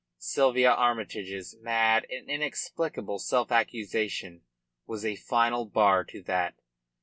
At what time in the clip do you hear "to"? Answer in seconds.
6.05-6.23